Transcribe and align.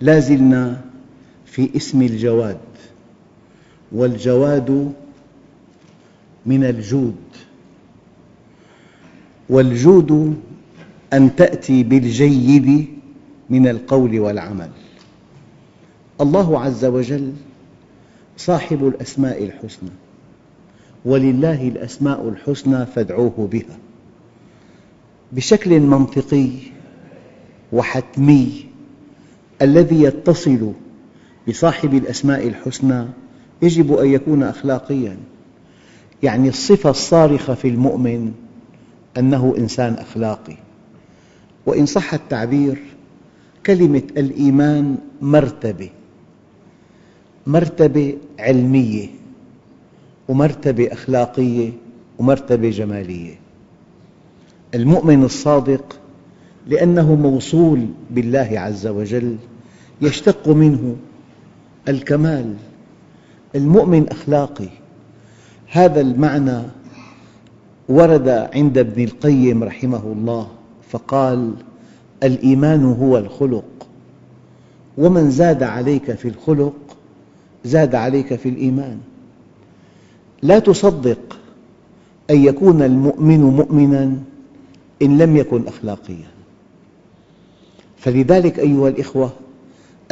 لا 0.00 0.18
زلنا 0.20 0.80
في 1.46 1.76
اسم 1.76 2.02
الجواد 2.02 2.60
والجواد 3.92 4.92
من 6.46 6.64
الجود 6.64 7.16
والجود 9.48 10.40
أن 11.12 11.36
تأتي 11.36 11.82
بالجيد 11.82 12.86
من 13.50 13.68
القول 13.68 14.20
والعمل. 14.20 14.70
الله 16.20 16.60
عز 16.60 16.84
وجل 16.84 17.32
صاحب 18.36 18.86
الأسماء 18.88 19.44
الحسنى 19.44 19.90
ولله 21.04 21.68
الأسماء 21.68 22.28
الحسنى 22.28 22.86
فادعوه 22.86 23.48
بها 23.52 23.78
بشكل 25.32 25.80
منطقي 25.80 26.48
وحتمي. 27.72 28.69
الذي 29.62 30.02
يتصل 30.02 30.72
بصاحب 31.48 31.94
الأسماء 31.94 32.48
الحسنى 32.48 33.06
يجب 33.62 33.92
أن 33.92 34.06
يكون 34.06 34.42
أخلاقياً. 34.42 35.16
يعني 36.22 36.48
الصفة 36.48 36.90
الصارخة 36.90 37.54
في 37.54 37.68
المؤمن 37.68 38.32
أنه 39.18 39.54
إنسان 39.58 39.94
أخلاقي. 39.94 40.56
وإن 41.66 41.86
صح 41.86 42.14
التعبير 42.14 42.78
كلمة 43.66 44.02
الإيمان 44.16 44.96
مرتبة. 45.22 45.90
مرتبة 47.46 48.16
علمية 48.38 49.08
ومرتبة 50.28 50.92
أخلاقية 50.92 51.72
ومرتبة 52.18 52.70
جمالية. 52.70 53.34
المؤمن 54.74 55.24
الصادق 55.24 56.00
لأنه 56.66 57.14
موصول 57.14 57.86
بالله 58.10 58.48
عز 58.52 58.86
وجل 58.86 59.36
يشتق 60.00 60.48
منه 60.48 60.96
الكمال 61.88 62.54
المؤمن 63.54 64.08
أخلاقي. 64.08 64.68
هذا 65.70 66.00
المعنى 66.00 66.62
ورد 67.88 68.28
عند 68.28 68.78
ابن 68.78 69.04
القيم 69.04 69.64
رحمه 69.64 70.02
الله 70.04 70.48
فقال 70.90 71.54
الإيمان 72.22 72.84
هو 72.84 73.18
الخلق. 73.18 73.64
ومن 74.98 75.30
زاد 75.30 75.62
عليك 75.62 76.12
في 76.12 76.28
الخلق 76.28 76.74
زاد 77.64 77.94
عليك 77.94 78.34
في 78.34 78.48
الإيمان. 78.48 78.98
لا 80.42 80.58
تصدق 80.58 81.38
أن 82.30 82.44
يكون 82.44 82.82
المؤمن 82.82 83.40
مؤمناً 83.40 84.16
إن 85.02 85.18
لم 85.18 85.36
يكن 85.36 85.66
أخلاقياً. 85.66 86.30
فلذلك 87.98 88.58
أيها 88.58 88.88
الإخوة 88.88 89.32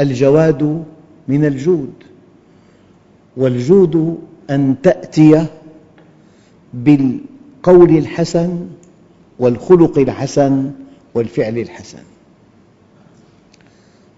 الجواد 0.00 0.84
من 1.28 1.44
الجود 1.44 1.92
والجود 3.36 4.18
أن 4.50 4.74
تأتي 4.82 5.46
بالقول 6.74 7.90
الحسن 7.90 8.68
والخلق 9.38 9.98
الحسن 9.98 10.72
والفعل 11.14 11.58
الحسن. 11.58 12.02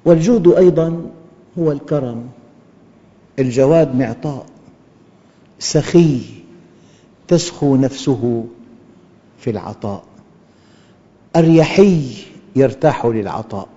والجود 0.04 0.48
أيضا 0.48 1.10
هو 1.58 1.72
الكرم 1.72 2.28
الجواد 3.38 3.96
معطاء 3.96 4.46
سخي 5.58 6.20
تسخو 7.28 7.76
نفسه 7.76 8.44
في 9.38 9.50
العطاء 9.50 10.04
أريحي 11.36 12.02
يرتاح 12.56 13.06
للعطاء. 13.06 13.68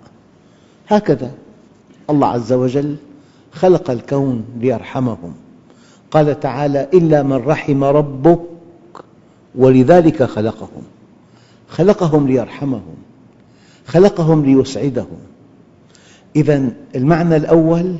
هكذا 0.88 1.32
الله 2.10 2.28
عز 2.28 2.54
وجل 2.54 2.96
خلق 3.52 3.90
الكون 3.90 4.46
ليرحمهم. 4.60 5.34
قال 6.12 6.40
تعالى 6.40 6.88
إلا 6.94 7.24
من 7.24 7.34
رحم 7.34 7.84
ربك 7.84 8.40
ولذلك 9.56 10.24
خلقهم. 10.24 10.84
خلقهم 11.70 12.28
ليرحمهم. 12.28 12.96
خلقهم 13.88 14.46
ليسعدهم. 14.46 15.18
إذا 16.36 16.70
المعنى 16.96 17.36
الأول 17.36 17.96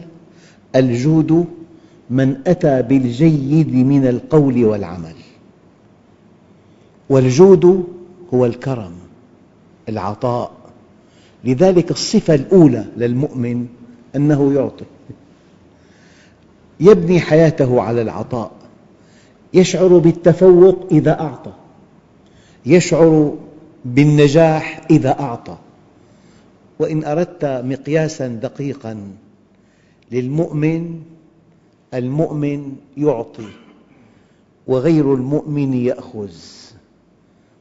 الجود 0.76 1.46
من 2.10 2.36
أتى 2.48 2.82
بالجيد 2.82 3.74
من 3.76 4.08
القول 4.08 4.66
والعمل. 4.66 5.16
والجود 7.10 7.88
هو 8.34 8.46
الكرم 8.46 8.92
العطاء. 9.90 10.52
لذلك 11.44 11.92
الصفة 11.92 12.36
الأولى 12.36 12.86
للمؤمن 12.98 13.68
أنه 14.16 14.54
يعطي. 14.54 14.86
يبني 16.80 17.20
حياته 17.20 17.82
على 17.82 18.02
العطاء. 18.02 18.52
يشعر 19.54 19.98
بالتفوق 19.98 20.88
إذا 20.92 21.20
أعطى. 21.20 21.54
يشعر 22.66 23.38
بالنجاح 23.86 24.82
إذا 24.92 25.20
أعطى. 25.20 25.58
وإن 26.80 27.04
أردت 27.04 27.46
مقياساً 27.46 28.28
دقيقاً 28.28 28.98
للمؤمن 30.12 31.02
المؤمن 31.94 32.76
يعطي 32.98 33.48
وغير 34.68 35.14
المؤمن 35.14 35.74
يأخذ. 35.74 36.32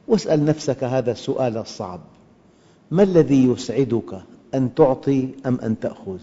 واسأل 0.07 0.45
نفسك 0.45 0.83
هذا 0.83 1.11
السؤال 1.11 1.57
الصعب. 1.57 1.99
ما 2.91 3.03
الذي 3.03 3.45
يسعدك 3.45 4.21
أن 4.55 4.75
تعطي 4.75 5.29
أم 5.45 5.59
أن 5.59 5.79
تأخذ؟ 5.79 6.19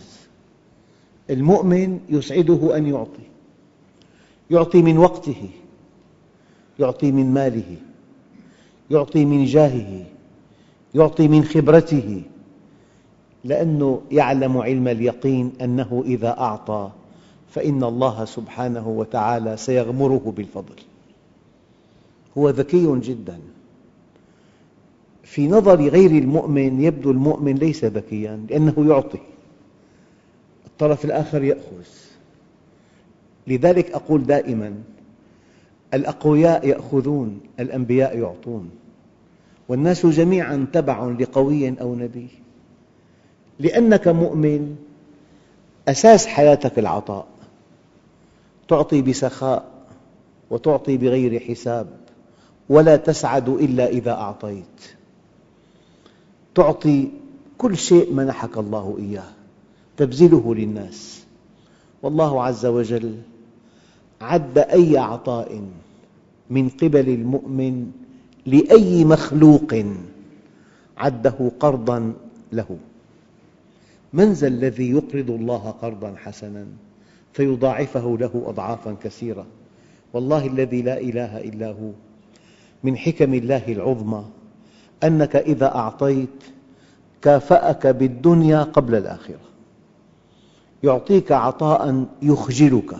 المؤمن 1.31 2.01
يسعده 2.09 2.77
أن 2.77 2.87
يعطي 2.87 3.23
يعطي 4.51 4.83
من 4.83 4.99
وقته 4.99 5.49
يعطي 6.79 7.13
من 7.13 7.35
ماله 7.35 7.77
يعطي 8.91 9.25
من 9.25 9.45
جاهه 9.45 10.07
يعطي 10.95 11.29
من 11.29 11.45
خبرته 11.45 12.23
لأنه 13.45 14.03
يعلم 14.11 14.57
علم 14.57 14.89
اليقين 14.89 15.53
أنه 15.61 16.03
إذا 16.07 16.39
أعطى 16.41 16.91
فإن 17.51 17.85
الله 17.85 18.25
سبحانه 18.25 18.89
وتعالى 18.89 19.57
سيغمره 19.57 20.33
بالفضل. 20.37 20.75
هو 22.39 22.51
ذكي 22.51 23.01
جداً. 23.01 23.39
في 25.23 25.49
نظر 25.49 25.89
غير 25.89 26.11
المؤمن 26.11 26.83
يبدو 26.83 27.11
المؤمن 27.11 27.55
ليس 27.55 27.85
ذكياً 27.85 28.47
لأنه 28.51 28.75
يعطي. 28.89 29.19
الطرف 30.83 31.05
الآخر 31.05 31.43
يأخذ. 31.43 31.89
لذلك 33.47 33.91
أقول 33.91 34.27
دائماً 34.27 34.75
الأقوياء 35.95 36.69
يأخذون 36.69 37.41
الأنبياء 37.61 38.19
يعطون. 38.19 38.71
والناس 39.69 40.07
جميعاً 40.07 40.67
تبع 40.73 41.05
لقوي 41.05 41.81
أو 41.81 41.95
نبي. 41.95 42.29
لأنك 43.59 44.09
مؤمن 44.09 44.77
أساس 45.89 46.27
حياتك 46.27 46.79
العطاء. 46.79 47.27
تعطي 48.69 49.03
بسخاء 49.03 49.65
وتعطي 50.51 50.97
بغير 50.97 51.41
حساب 51.41 51.87
ولا 52.69 52.97
تسعد 52.97 53.49
إلا 53.49 53.89
إذا 53.89 54.13
أعطيت. 54.13 54.81
تعطي 56.55 57.09
كل 57.59 57.77
شيء 57.77 58.13
منحك 58.13 58.59
الله 58.59 58.97
إياه. 58.99 59.40
تبذله 60.01 60.55
للناس. 60.55 61.25
والله 62.03 62.43
عز 62.43 62.67
وجل 62.67 63.17
عد 64.21 64.59
أي 64.59 64.99
عطاء 64.99 65.63
من 66.51 66.69
قبل 66.69 67.09
المؤمن 67.09 67.91
لأي 68.47 69.05
مخلوق 69.05 69.75
عده 70.97 71.53
قرضا 71.61 72.13
له. 72.53 72.79
من 74.13 74.33
ذا 74.33 74.47
الذي 74.47 74.91
يقرض 74.91 75.31
الله 75.31 75.75
قرضا 75.83 76.15
حسنا 76.17 76.67
فيضاعفه 77.33 78.17
له 78.21 78.43
أضعافا 78.47 78.97
كثيرة؟ 79.03 79.47
والله 80.13 80.47
الذي 80.47 80.83
لا 80.83 81.01
إله 81.01 81.39
إلا 81.39 81.69
هو. 81.71 81.91
من 82.85 82.97
حكم 82.97 83.35
الله 83.35 83.65
العظمى 83.69 84.25
أنك 85.05 85.37
إذا 85.37 85.75
أعطيت 85.75 86.39
كافأك 87.23 87.87
بالدنيا 87.87 88.63
قبل 88.63 88.95
الآخرة. 88.95 89.50
يعطيك 90.85 91.33
عطاء 91.33 92.07
يخجلك 92.23 92.97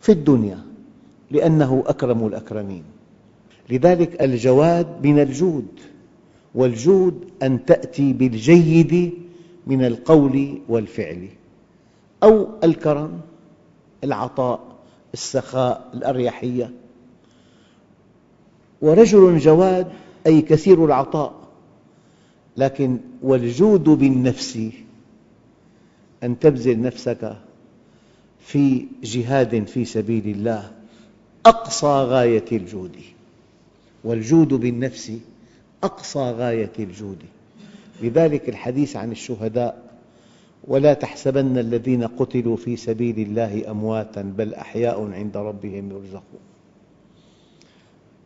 في 0.00 0.12
الدنيا 0.12 0.58
لأنه 1.30 1.84
أكرم 1.86 2.26
الأكرمين. 2.26 2.82
لذلك 3.70 4.22
الجواد 4.22 5.06
من 5.06 5.18
الجود 5.18 5.66
والجود 6.54 7.24
أن 7.42 7.64
تأتي 7.64 8.12
بالجيد 8.12 9.12
من 9.66 9.84
القول 9.84 10.58
والفعل 10.68 11.28
أو 12.22 12.48
الكرم 12.64 13.20
العطاء 14.04 14.60
السخاء 15.14 15.90
الأريحية. 15.94 16.70
ورجل 18.82 19.38
جواد 19.38 19.88
أي 20.26 20.42
كثير 20.42 20.84
العطاء 20.84 21.34
لكن 22.56 22.98
والجود 23.22 23.84
بالنفس 23.84 24.58
أن 26.22 26.38
تبذل 26.38 26.82
نفسك 26.82 27.36
في 28.40 28.86
جهاد 29.02 29.66
في 29.66 29.84
سبيل 29.84 30.28
الله 30.28 30.70
أقصى 31.46 31.86
غاية 31.86 32.44
الجود. 32.52 32.96
والجود 34.04 34.48
بالنفس 34.48 35.12
أقصى 35.82 36.18
غاية 36.18 36.72
الجود. 36.78 37.18
لذلك 38.02 38.48
الحديث 38.48 38.96
عن 38.96 39.12
الشهداء 39.12 39.86
ولا 40.64 40.94
تحسبن 40.94 41.58
الذين 41.58 42.06
قتلوا 42.06 42.56
في 42.56 42.76
سبيل 42.76 43.18
الله 43.18 43.70
أمواتا 43.70 44.22
بل 44.22 44.54
أحياء 44.54 45.12
عند 45.12 45.36
ربهم 45.36 45.90
يرزقون. 45.90 46.40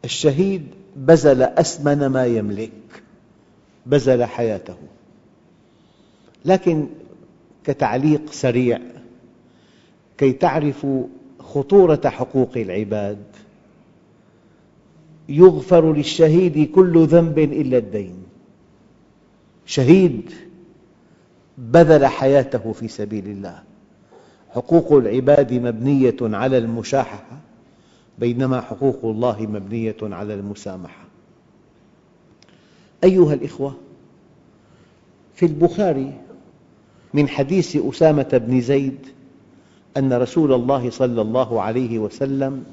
الشهيد 0.04 0.66
بذل 0.96 1.42
أثمن 1.42 2.06
ما 2.06 2.26
يملك 2.26 3.02
بذل 3.86 4.24
حياته. 4.24 4.76
لكن 6.44 6.86
كتعليق 7.64 8.32
سريع 8.32 8.78
كي 10.18 10.32
تعرفوا 10.32 11.04
خطورة 11.38 12.00
حقوق 12.04 12.56
العباد. 12.56 13.18
يغفر 15.28 15.92
للشهيد 15.92 16.70
كل 16.70 17.06
ذنب 17.06 17.38
إلا 17.38 17.78
الدين. 17.78 18.16
شهيد 19.66 20.30
بذل 21.58 22.06
حياته 22.06 22.72
في 22.72 22.88
سبيل 22.88 23.26
الله. 23.26 23.62
حقوق 24.50 24.92
العباد 24.92 25.52
مبنية 25.52 26.16
على 26.22 26.58
المشاحة 26.58 27.22
بينما 28.18 28.60
حقوق 28.60 29.00
الله 29.04 29.42
مبنية 29.42 29.96
على 30.02 30.34
المسامحة. 30.34 31.04
أيها 33.04 33.34
الأخوة 33.34 33.76
في 35.34 35.46
البخاري 35.46 36.20
من 37.14 37.28
حديث 37.28 37.76
أسامة 37.76 38.42
بن 38.46 38.60
زيد 38.60 39.06
أن 39.96 40.12
رسول 40.12 40.52
الله 40.52 40.90
صلى 40.90 41.22
الله 41.22 41.62
عليه 41.62 41.98
وسلم 41.98 42.64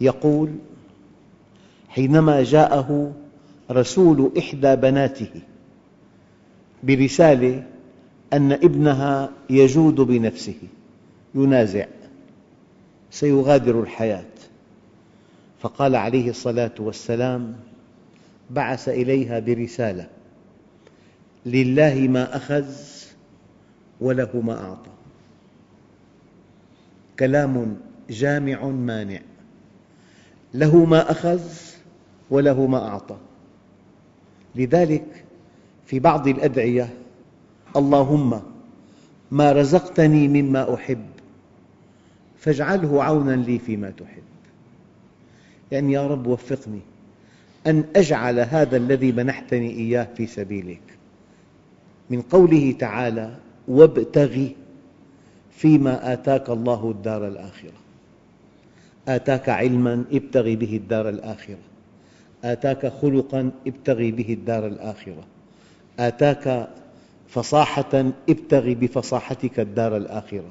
يقول 0.00 0.50
حينما 1.88 2.42
جاءه 2.42 3.12
رسول 3.70 4.32
إحدى 4.38 4.76
بناته 4.76 5.30
برسالة 6.82 7.62
أن 8.32 8.52
ابنها 8.52 9.30
يجود 9.50 9.94
بنفسه 9.94 10.58
ينازع 11.34 11.86
سيغادر 13.10 13.80
الحياة 13.80 14.24
فقال 15.60 15.96
عليه 15.96 16.30
الصلاة 16.30 16.74
والسلام 16.78 17.56
بعث 18.50 18.88
إليها 18.88 19.38
برسالة 19.38 20.06
لله 21.46 21.94
ما 21.94 22.36
أخذ 22.36 22.64
وله 24.00 24.42
ما 24.44 24.64
أعطى. 24.64 24.90
كلام 27.18 27.76
جامع 28.10 28.66
مانع. 28.66 29.20
له 30.54 30.84
ما 30.84 31.10
أخذ 31.10 31.42
وله 32.30 32.66
ما 32.66 32.88
أعطى. 32.88 33.16
لذلك 34.54 35.24
في 35.86 35.98
بعض 35.98 36.28
الأدعية 36.28 36.94
اللهم 37.76 38.42
ما 39.30 39.52
رزقتني 39.52 40.28
مما 40.28 40.74
أحب 40.74 41.06
فاجعله 42.38 43.04
عونا 43.04 43.36
لي 43.36 43.58
فيما 43.58 43.90
تحب. 43.90 44.22
يعني 45.72 45.92
يا 45.92 46.06
رب 46.06 46.26
وفقني 46.26 46.80
أن 47.66 47.84
أجعل 47.96 48.38
هذا 48.40 48.76
الذي 48.76 49.12
منحتني 49.12 49.70
إياه 49.70 50.08
في 50.16 50.26
سبيلك. 50.26 50.82
من 52.10 52.22
قوله 52.22 52.74
تعالى 52.78 53.36
وابتغ 53.68 54.46
فيما 55.50 56.12
آتاك 56.12 56.50
الله 56.50 56.90
الدار 56.90 57.28
الآخرة. 57.28 57.78
آتاك 59.08 59.48
علما 59.48 60.04
ابتغ 60.12 60.54
به 60.54 60.76
الدار 60.76 61.08
الآخرة. 61.08 61.58
آتاك 62.44 62.92
خلقا 63.02 63.50
ابتغ 63.66 63.96
به 63.96 64.32
الدار 64.32 64.66
الآخرة. 64.66 65.24
آتاك 65.98 66.68
فصاحة 67.28 68.12
ابتغ 68.28 68.72
بفصاحتك 68.72 69.60
الدار 69.60 69.96
الآخرة. 69.96 70.50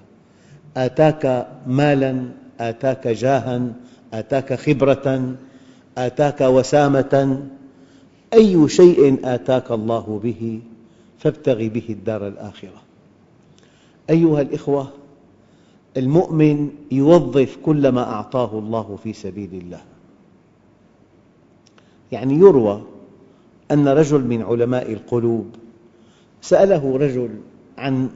آتاك 0.78 1.48
مالا 1.68 2.30
آتاك 2.60 3.08
جاها 3.08 3.74
آتاك 4.14 4.54
خبرة 4.54 5.36
آتاك 5.98 6.42
وسامة. 6.42 7.44
أي 8.34 8.70
شيء 8.70 9.20
آتاك 9.24 9.72
الله 9.72 10.20
به 10.24 10.62
فابتغ 11.18 11.68
به 11.68 11.86
الدار 11.90 12.28
الآخرة. 12.28 12.85
أيها 14.10 14.42
الأخوة 14.42 14.88
المؤمن 15.98 16.70
يوظف 16.92 17.58
كل 17.66 17.90
ما 17.90 18.04
أعطاه 18.14 18.60
الله 18.60 18.98
في 19.04 19.14
سبيل 19.14 19.50
الله 19.54 19.82
يعني 22.12 22.34
يروى 22.34 22.84
أن 23.72 23.88
رجل 23.88 24.22
من 24.22 24.42
علماء 24.42 24.94
القلوب 24.94 25.52
سأله 26.42 26.98
رجل 26.98 27.30
عن 27.78 28.10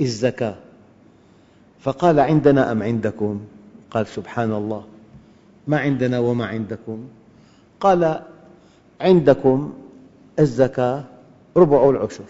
الزكاة 0.00 0.54
فقال 1.80 2.20
عندنا 2.20 2.72
أم 2.72 2.82
عندكم؟ 2.82 3.40
قال 3.90 4.06
سبحان 4.06 4.52
الله 4.52 4.84
ما 5.68 5.78
عندنا 5.78 6.18
وما 6.18 6.46
عندكم؟ 6.46 7.04
قال 7.80 8.22
عندكم 9.00 9.72
الزكاة 10.38 11.04
ربع 11.56 11.90
العشر 11.90 12.24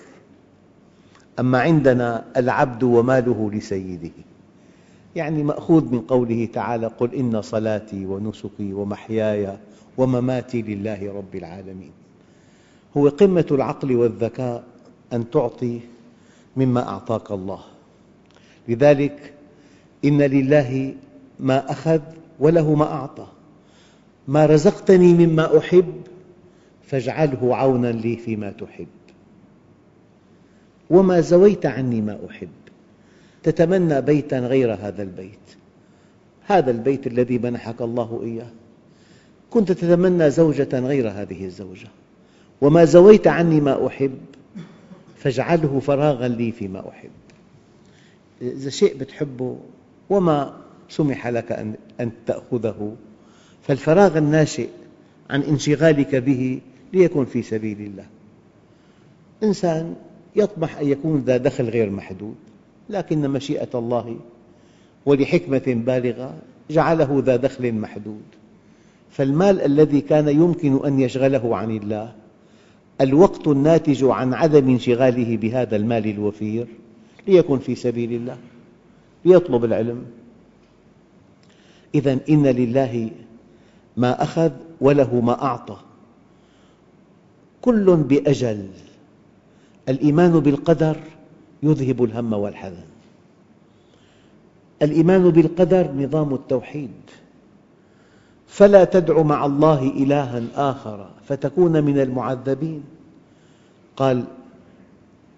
أما 1.41 1.59
عندنا 1.59 2.25
العبد 2.37 2.83
وماله 2.83 3.51
لسيده. 3.53 4.11
يعني 5.17 5.43
مأخوذ 5.43 5.93
من 5.93 6.01
قوله 6.01 6.49
تعالى 6.53 6.87
قل 6.87 7.15
إن 7.15 7.43
صلاتي 7.43 8.07
ونسكي 8.07 8.73
ومحياي 8.73 9.59
ومماتي 9.97 10.63
لله 10.63 11.13
رب 11.13 11.35
العالمين. 11.35 11.91
هو 12.97 13.09
قمة 13.09 13.47
العقل 13.51 13.97
والذكاء 13.97 14.65
أن 15.13 15.31
تعطي 15.31 15.81
مما 16.57 16.89
أعطاك 16.89 17.31
الله. 17.31 17.61
لذلك 18.69 19.33
إن 20.05 20.23
لله 20.23 20.95
ما 21.41 21.71
أخذ 21.71 22.01
وله 22.41 22.75
ما 22.75 22.93
أعطى. 22.93 23.27
ما 24.29 24.47
رزقتني 24.47 25.27
مما 25.27 25.59
أحب 25.59 25.95
فاجعله 26.83 27.57
عونا 27.57 27.93
لي 27.93 28.17
فيما 28.17 28.51
تحب. 28.51 28.87
وما 30.91 31.21
زويت 31.21 31.67
عني 31.67 32.01
ما 32.01 32.19
أحب. 32.31 32.49
تتمنى 33.43 34.01
بيتا 34.01 34.39
غير 34.39 34.75
هذا 34.75 35.03
البيت. 35.03 35.39
هذا 36.47 36.71
البيت 36.71 37.07
الذي 37.07 37.39
منحك 37.39 37.83
الله 37.83 38.21
إياه. 38.25 38.51
كنت 39.51 39.73
تتمنى 39.73 40.31
زوجة 40.31 40.69
غير 40.73 41.11
هذه 41.11 41.45
الزوجة. 41.45 41.89
وما 42.61 42.85
زويت 42.85 43.27
عني 43.27 43.61
ما 43.61 43.87
أحب 43.87 44.19
فاجعله 45.17 45.81
فراغا 45.81 46.29
لي 46.29 46.53
فيما 46.53 46.89
أحب. 46.89 47.11
إذا 48.43 48.71
شيء 48.71 48.97
بتحبه 48.97 49.59
وما 50.11 50.57
سمح 50.89 51.27
لك 51.27 51.53
أن 52.01 52.11
تأخذه 52.27 52.97
فالفراغ 53.63 54.19
الناشئ 54.19 54.69
عن 55.31 55.43
انشغالك 55.43 56.17
به 56.17 56.61
ليكن 56.93 57.25
في 57.25 57.43
سبيل 57.43 57.81
الله. 57.81 58.07
إنسان 59.43 59.95
يطمح 60.37 60.79
أن 60.79 60.89
يكون 60.89 61.21
ذا 61.21 61.37
دخل 61.37 61.69
غير 61.69 61.91
محدود. 61.91 62.35
لكن 62.91 63.31
مشيئة 63.31 63.69
الله 63.75 64.17
ولحكمة 65.07 65.63
بالغة 65.67 66.35
جعله 66.71 67.23
ذا 67.27 67.37
دخل 67.37 67.73
محدود. 67.73 68.23
فالمال 69.11 69.61
الذي 69.61 70.01
كان 70.01 70.29
يمكن 70.29 70.87
أن 70.87 71.01
يشغله 71.01 71.57
عن 71.57 71.71
الله 71.71 72.13
الوقت 73.01 73.49
الناتج 73.49 74.05
عن 74.05 74.35
عدم 74.35 74.69
انشغاله 74.69 75.37
بهذا 75.37 75.77
المال 75.77 76.07
الوفير 76.07 76.67
ليكن 77.29 77.59
في 77.59 77.75
سبيل 77.75 78.13
الله 78.13 78.37
ليطلب 79.25 79.65
العلم. 79.65 80.05
إذا 81.95 82.19
إن 82.29 82.47
لله 82.47 83.11
ما 83.97 84.23
أخذ 84.23 84.51
وله 84.81 85.21
ما 85.21 85.43
أعطى. 85.43 85.77
كل 87.63 87.97
بأجل. 87.97 88.69
الإيمان 89.89 90.41
بالقدر 90.41 90.97
يذهب 91.63 92.05
الهم 92.05 92.33
والحزن. 92.33 92.85
الإيمان 94.83 95.31
بالقدر 95.31 95.93
نظام 95.93 96.35
التوحيد. 96.35 96.91
فلا 98.47 98.85
تدع 98.85 99.23
مع 99.23 99.47
الله 99.47 99.83
إلها 99.83 100.43
آخر 100.55 101.11
فتكون 101.29 101.85
من 101.85 102.01
المعذبين. 102.01 102.83
قال 103.97 104.25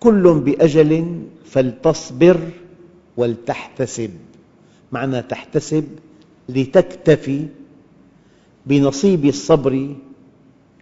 كل 0.00 0.41
بأجل 0.41 1.23
فلتصبر 1.45 2.41
ولتحتسب. 3.17 4.11
معنى 4.93 5.23
تحتسب 5.23 5.85
لتكتفي 6.49 7.47
بنصيب 8.67 9.25
الصبر 9.25 9.95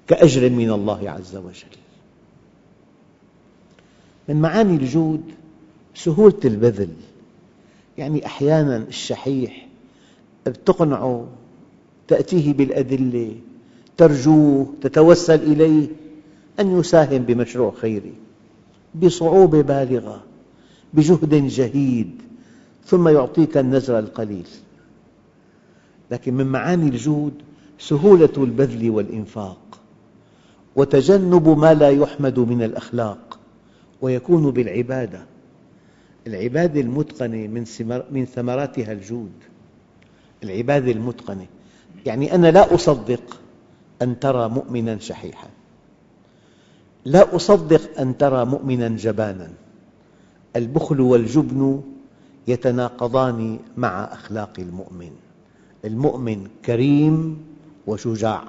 كأجر 0.07 0.51
من 0.51 0.71
الله 0.71 1.11
عز 1.11 1.37
وجل. 1.37 1.84
من 4.29 4.37
معاني 4.37 4.77
الجود 4.77 5.23
سهولة 5.95 6.41
البذل. 6.45 6.89
يعني 7.99 8.27
أحياناً 8.27 8.77
الشحيح 8.77 9.67
تقنعه 10.67 11.27
تأتيه 12.09 12.53
بالأدلة 12.53 13.37
ترجوه 13.97 14.67
تتوسل 14.81 15.35
إليه 15.35 15.89
أن 16.61 16.79
يساهم 16.79 17.19
بمشروع 17.19 17.71
خيري 17.71 18.13
بصعوبة 18.95 19.61
بالغة 19.63 20.23
بجهد 20.95 21.35
جهيد 21.49 22.11
ثم 22.87 23.09
يعطيك 23.09 23.57
النزر 23.57 23.99
القليل. 23.99 24.47
لكن 26.11 26.35
من 26.35 26.47
معاني 26.47 26.89
الجود 26.89 27.33
سهولة 27.79 28.33
البذل 28.37 28.91
والإنفاق 28.91 29.81
وتجنب 30.77 31.49
ما 31.59 31.75
لا 31.75 31.91
يحمد 31.91 32.39
من 32.39 32.63
الأخلاق. 32.63 33.39
ويكون 34.01 34.51
بالعبادة. 34.51 35.27
العبادة 36.27 36.81
المتقنة 36.81 37.65
من 38.11 38.27
ثمراتها 38.35 38.93
الجود. 38.93 39.33
العبادة 40.43 40.93
المتقنة 40.93 41.47
يعني 42.07 42.35
أنا 42.35 42.51
لا 42.51 42.75
أصدق 42.75 43.41
أن 44.03 44.21
ترى 44.21 44.49
مؤمناً 44.49 44.99
شحيحاً. 44.99 45.49
لا 47.05 47.37
أصدق 47.37 48.01
أن 48.01 48.19
ترى 48.19 48.45
مؤمناً 48.45 48.89
جباناً. 48.89 49.51
البخل 50.57 51.01
والجبن 51.01 51.83
يتناقضان 52.49 53.59
مع 53.77 54.05
أخلاق 54.05 54.53
المؤمن. 54.59 55.11
المؤمن 55.85 56.49
كريم 56.65 57.47
وشجاع. 57.87 58.43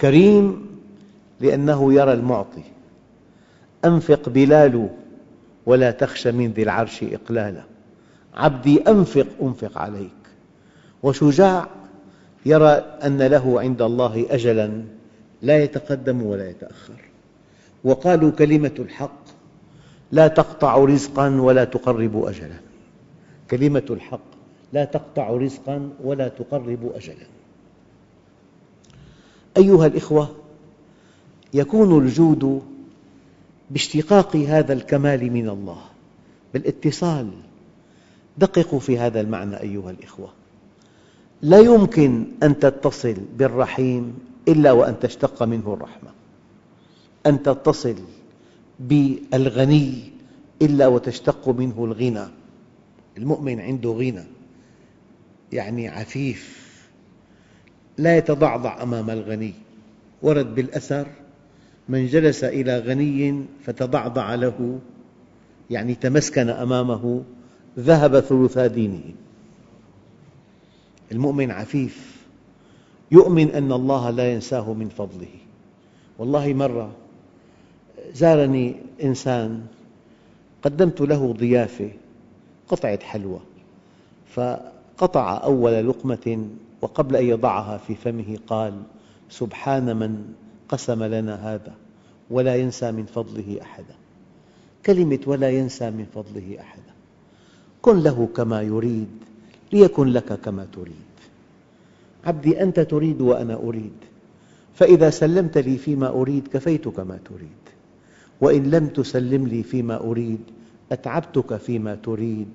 كريم 0.00 0.66
لأنه 1.40 1.92
يرى 1.92 2.12
المعطي. 2.12 2.62
أنفق 3.84 4.28
بلال 4.28 4.88
ولا 5.66 5.90
تخش 5.90 6.26
من 6.26 6.52
ذي 6.52 6.62
العرش 6.62 7.02
إقلالا. 7.02 7.62
عبدي 8.34 8.80
أنفق 8.80 9.26
أنفق 9.42 9.78
عليك. 9.78 10.10
وشجاع 11.02 11.68
يرى 12.46 12.70
أن 13.04 13.22
له 13.22 13.60
عند 13.60 13.82
الله 13.82 14.26
أجلاً 14.30 14.82
لا 15.42 15.62
يتقدم 15.62 16.22
ولا 16.22 16.50
يتأخر. 16.50 16.94
وقالوا 17.84 18.30
كلمة 18.30 18.74
الحق 18.78 19.24
لا 20.12 20.28
تقطع 20.28 20.76
رزقاً 20.76 21.40
ولا 21.40 21.64
تقرب 21.64 22.24
أجلاً. 22.24 22.56
كلمة 23.50 23.82
الحق 23.90 24.34
لا 24.72 24.84
تقطع 24.84 25.30
رزقاً 25.30 25.90
ولا 26.04 26.28
تقرب 26.28 26.92
أجلاً. 26.94 27.26
أيها 29.56 29.86
الأخوة 29.86 30.28
يكون 31.54 32.04
الجود 32.04 32.62
باشتقاق 33.70 34.36
هذا 34.36 34.72
الكمال 34.72 35.32
من 35.32 35.48
الله 35.48 35.82
بالاتصال. 36.54 37.30
دققوا 38.38 38.80
في 38.80 38.98
هذا 38.98 39.20
المعنى 39.20 39.60
أيها 39.60 39.90
الأخوة. 39.90 40.32
لا 41.42 41.58
يمكن 41.58 42.24
أن 42.42 42.58
تتصل 42.58 43.16
بالرحيم 43.38 44.18
إلا 44.48 44.72
وأن 44.72 44.98
تشتق 45.00 45.42
منه 45.42 45.74
الرحمة. 45.74 46.10
أن 47.26 47.42
تتصل 47.42 47.96
بالغني 48.80 50.12
إلا 50.62 50.86
وتشتق 50.86 51.48
منه 51.48 51.84
الغنى. 51.84 52.26
المؤمن 53.18 53.60
عنده 53.60 53.90
غنى 53.90 54.24
يعني 55.52 55.88
عفيف 55.88 56.64
لا 57.98 58.16
يتضعضع 58.16 58.82
أمام 58.82 59.10
الغني. 59.10 59.54
ورد 60.22 60.54
بالأثر 60.54 61.06
من 61.88 62.06
جلس 62.06 62.44
إلى 62.44 62.78
غني 62.78 63.44
فتضعضع 63.64 64.34
له 64.34 64.78
يعني 65.70 65.94
تمسكن 65.94 66.48
أمامه 66.48 67.22
ذهب 67.78 68.20
ثلثا 68.20 68.66
دينه. 68.66 69.02
المؤمن 71.12 71.50
عفيف 71.50 72.26
يؤمن 73.10 73.50
أن 73.50 73.72
الله 73.72 74.10
لا 74.10 74.32
ينساه 74.32 74.72
من 74.72 74.88
فضله. 74.88 75.34
والله 76.18 76.54
مرة 76.54 76.92
زارني 78.12 78.76
إنسان 79.02 79.66
قدمت 80.62 81.00
له 81.00 81.32
ضيافة 81.32 81.90
قطعة 82.68 83.02
حلوى 83.02 83.40
فقطع 84.26 85.42
أول 85.44 85.88
لقمة 85.88 86.48
وقبل 86.82 87.16
أن 87.16 87.24
يضعها 87.24 87.78
في 87.78 87.94
فمه 87.94 88.38
قال 88.46 88.82
سبحان 89.30 89.96
من 89.96 90.34
قسم 90.74 91.02
لنا 91.02 91.34
هذا 91.38 91.74
ولا 92.30 92.54
ينسى 92.56 92.92
من 92.92 93.06
فضله 93.06 93.58
أحدا. 93.62 93.94
كلمة 94.86 95.18
ولا 95.26 95.50
ينسى 95.50 95.90
من 95.90 96.06
فضله 96.14 96.56
أحدا. 96.60 96.92
كن 97.82 98.02
له 98.02 98.28
كما 98.36 98.62
يريد 98.62 99.08
ليكن 99.72 100.06
لك 100.06 100.40
كما 100.40 100.66
تريد. 100.72 101.14
عبدي 102.24 102.62
أنت 102.62 102.80
تريد 102.80 103.20
وأنا 103.20 103.54
أريد. 103.54 103.98
فإذا 104.74 105.10
سلمت 105.10 105.58
لي 105.58 105.78
فيما 105.78 106.08
أريد 106.08 106.48
كفيتك 106.48 107.00
ما 107.00 107.18
تريد. 107.24 107.62
وإن 108.40 108.70
لم 108.70 108.86
تسلم 108.86 109.46
لي 109.46 109.62
فيما 109.62 109.96
أريد 110.02 110.40
أتعبتك 110.92 111.56
فيما 111.56 111.94
تريد 111.94 112.48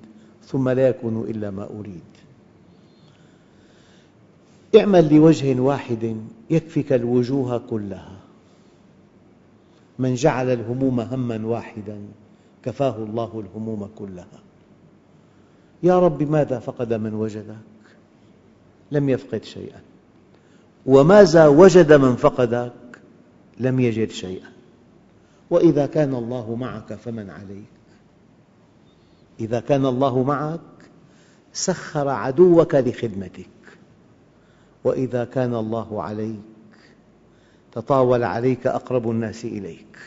ثم 0.44 0.68
لا 0.68 0.88
يكون 0.88 1.24
إلا 1.30 1.50
ما 1.50 1.64
أريد. 1.80 2.10
اعمل 4.76 5.14
لوجه 5.14 5.60
واحد 5.60 6.16
يكفك 6.50 6.92
الوجوه 6.92 7.58
كلها. 7.58 8.16
من 9.98 10.14
جعل 10.14 10.50
الهموم 10.52 11.00
هماً 11.00 11.46
واحداً 11.46 11.98
كفاه 12.62 12.96
الله 12.96 13.44
الهموم 13.46 13.90
كلها. 13.98 14.40
يا 15.82 15.98
رب 15.98 16.22
ماذا 16.22 16.58
فقد 16.58 16.92
من 16.92 17.14
وجدك؟ 17.14 17.56
لم 18.92 19.08
يفقد 19.08 19.44
شيئاً. 19.44 19.80
وماذا 20.86 21.46
وجد 21.46 21.92
من 21.92 22.16
فقدك؟ 22.16 22.72
لم 23.60 23.80
يجد 23.80 24.10
شيئاً. 24.10 24.50
وإذا 25.50 25.86
كان 25.86 26.14
الله 26.14 26.54
معك 26.54 26.94
فمن 26.94 27.30
عليك؟ 27.30 27.64
إذا 29.40 29.60
كان 29.60 29.86
الله 29.86 30.22
معك 30.22 30.60
سخر 31.52 32.08
عدوك 32.08 32.74
لخدمتك. 32.74 33.59
وإذا 34.84 35.24
كان 35.24 35.54
الله 35.54 36.02
عليك 36.02 36.40
تطاول 37.72 38.24
عليك 38.24 38.66
أقرب 38.66 39.10
الناس 39.10 39.44
إليك. 39.44 39.98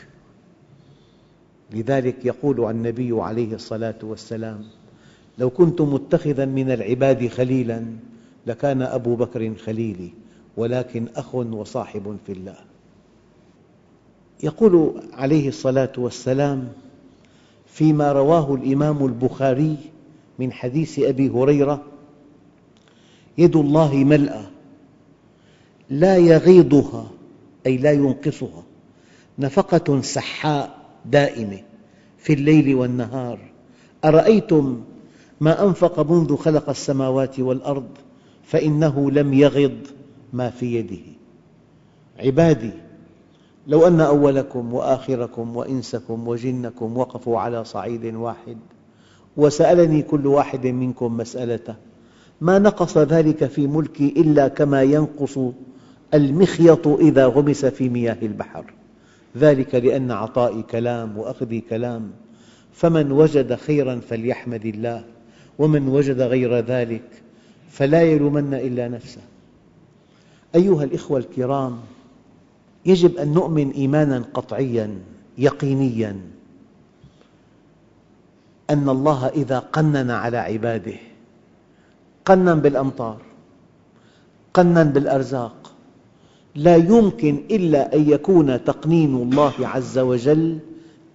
لذلك 1.70 2.24
يقول 2.24 2.70
النبي 2.70 3.20
عليه 3.20 3.54
الصلاة 3.54 3.98
والسلام 4.02 4.64
لو 5.38 5.50
كنت 5.50 5.80
متخذا 5.80 6.44
من 6.44 6.70
العباد 6.70 7.28
خليلا 7.28 7.84
لكان 8.46 8.82
أبو 8.82 9.16
بكر 9.16 9.54
خليلي 9.54 10.10
ولكن 10.56 11.08
أخ 11.16 11.34
وصاحب 11.34 12.16
في 12.26 12.32
الله. 12.32 12.56
يقول 14.42 15.02
عليه 15.12 15.48
الصلاة 15.48 15.92
والسلام 15.98 16.68
فيما 17.66 18.12
رواه 18.12 18.54
الإمام 18.54 19.06
البخاري 19.06 19.76
من 20.38 20.52
حديث 20.52 20.98
أبي 20.98 21.28
هريرة 21.28 21.82
يد 23.38 23.56
الله 23.56 23.94
ملأى 23.94 24.53
لا 25.90 26.16
يغيضها 26.16 27.10
أي 27.66 27.76
لا 27.76 27.92
ينقصها. 27.92 28.62
نفقة 29.38 30.00
سحاء 30.00 30.78
دائمة 31.04 31.60
في 32.18 32.32
الليل 32.32 32.74
والنهار. 32.74 33.38
أرأيتم 34.04 34.80
ما 35.40 35.64
أنفق 35.66 36.12
منذ 36.12 36.36
خلق 36.36 36.68
السماوات 36.68 37.40
والأرض 37.40 37.88
فإنه 38.44 39.10
لم 39.10 39.34
يغض 39.34 39.78
ما 40.32 40.50
في 40.50 40.74
يده. 40.74 41.14
عبادي 42.18 42.70
لو 43.66 43.86
أن 43.86 44.00
أولكم 44.00 44.74
وآخركم 44.74 45.56
وإنسكم 45.56 46.28
وجنكم 46.28 46.96
وقفوا 46.96 47.38
على 47.38 47.64
صعيد 47.64 48.14
واحد 48.14 48.56
وسألني 49.36 50.02
كل 50.02 50.26
واحد 50.26 50.66
منكم 50.66 51.16
مسألة 51.16 51.76
ما 52.40 52.58
نقص 52.58 52.98
ذلك 52.98 53.44
في 53.44 53.66
ملكي 53.66 54.14
إلا 54.16 54.48
كما 54.48 54.82
ينقص 54.82 55.38
المخيط 56.14 56.88
إذا 56.88 57.26
غمس 57.26 57.64
في 57.64 57.88
مياه 57.88 58.16
البحر. 58.22 58.64
ذلك 59.36 59.74
لأن 59.74 60.10
عطائي 60.10 60.62
كلام 60.62 61.18
وأخذي 61.18 61.60
كلام. 61.60 62.10
فمن 62.72 63.12
وجد 63.12 63.54
خيرا 63.54 64.00
فليحمد 64.08 64.66
الله 64.66 65.04
ومن 65.58 65.88
وجد 65.88 66.20
غير 66.20 66.58
ذلك 66.58 67.22
فلا 67.70 68.02
يلومن 68.02 68.54
إلا 68.54 68.88
نفسه. 68.88 69.20
أيها 70.54 70.84
الأخوة 70.84 71.18
الكرام 71.18 71.78
يجب 72.86 73.16
أن 73.16 73.32
نؤمن 73.32 73.70
إيمانا 73.70 74.24
قطعيا 74.34 74.98
يقينيا. 75.38 76.16
أن 78.70 78.88
الله 78.88 79.28
إذا 79.28 79.58
قنن 79.58 80.10
على 80.10 80.36
عباده 80.36 80.96
قنن 82.24 82.60
بالأمطار 82.60 83.22
قنن 84.54 84.84
بالأرزاق 84.84 85.63
لا 86.54 86.76
يمكن 86.76 87.42
إلا 87.50 87.94
أن 87.94 88.10
يكون 88.10 88.64
تقنين 88.64 89.14
الله 89.14 89.52
عز 89.60 89.98
وجل 89.98 90.58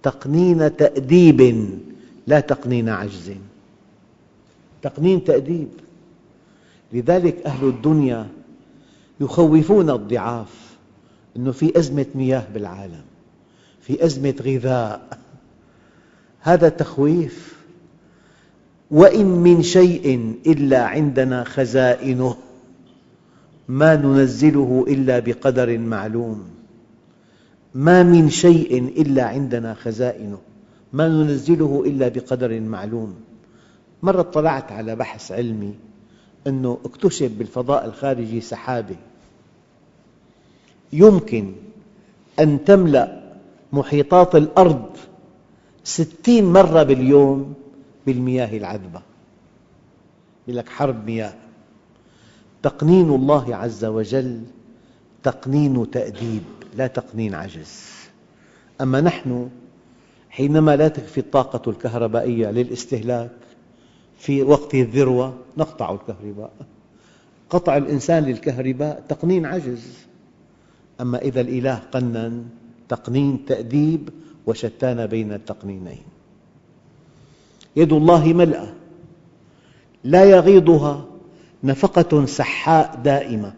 تقنين 0.02 0.76
تأديب 0.76 1.68
لا 2.26 2.40
تقنين 2.40 2.88
عجز. 2.88 3.32
تقنين 4.82 5.24
تأديب. 5.24 5.68
لذلك 6.92 7.46
أهل 7.46 7.68
الدنيا 7.68 8.26
يخوفون 9.20 9.90
الضعاف 9.90 10.76
أنه 11.36 11.52
في 11.52 11.78
أزمة 11.78 12.06
مياه 12.14 12.44
بالعالم 12.54 13.02
في 13.80 14.04
أزمة 14.04 14.34
غذاء. 14.42 15.18
هذا 16.40 16.68
تخويف. 16.68 17.60
وإن 18.90 19.26
من 19.26 19.62
شيء 19.62 20.34
إلا 20.46 20.84
عندنا 20.84 21.44
خزائنه. 21.44 22.36
ما 23.70 23.96
ننزله 23.96 24.84
إلا 24.88 25.18
بقدر 25.18 25.78
معلوم. 25.78 26.50
ما 27.74 28.02
من 28.02 28.30
شيء 28.30 28.78
إلا 29.02 29.24
عندنا 29.24 29.74
خزائنه. 29.74 30.38
ما 30.92 31.08
ننزله 31.08 31.82
إلا 31.86 32.08
بقدر 32.08 32.60
معلوم. 32.60 33.14
مرة 34.02 34.20
اطلعت 34.20 34.72
على 34.72 34.96
بحث 34.96 35.32
علمي 35.32 35.74
أنه 36.46 36.78
اكتشف 36.84 37.30
بالفضاء 37.38 37.84
الخارجي 37.86 38.40
سحابة. 38.40 38.96
يمكن 40.92 41.52
أن 42.38 42.64
تملأ 42.64 43.20
محيطات 43.72 44.34
الأرض 44.34 44.96
ستين 45.84 46.52
مرة 46.52 46.82
باليوم 46.82 47.54
بالمياه 48.06 48.56
العذبة. 48.56 49.02
يقول 50.48 50.58
لك 50.58 50.68
حرب 50.68 51.06
مياه. 51.06 51.34
تقنين 52.62 53.10
الله 53.10 53.56
عز 53.56 53.84
وجل 53.84 54.40
تقنين 55.22 55.90
تأديب 55.90 56.42
لا 56.76 56.86
تقنين 56.86 57.34
عجز. 57.34 57.90
أما 58.80 59.00
نحن 59.00 59.48
حينما 60.30 60.76
لا 60.76 60.88
تكفي 60.88 61.18
الطاقة 61.18 61.70
الكهربائية 61.70 62.50
للاستهلاك 62.50 63.30
في 64.18 64.42
وقت 64.42 64.74
الذروة 64.74 65.38
نقطع 65.56 65.92
الكهرباء. 65.92 66.52
قطع 67.50 67.76
الإنسان 67.76 68.24
للكهرباء 68.24 69.04
تقنين 69.08 69.46
عجز. 69.46 69.98
أما 71.00 71.18
إذا 71.18 71.40
الإله 71.40 71.74
قنن 71.74 72.44
تقنين 72.88 73.44
تأديب 73.44 74.08
وشتان 74.46 75.06
بين 75.06 75.32
التقنينين. 75.32 76.02
يد 77.76 77.92
الله 77.92 78.32
ملأى 78.32 78.68
لا 80.04 80.24
يغيضها 80.24 81.04
نفقة 81.64 82.26
سحاء 82.26 83.00
دائمة. 83.04 83.52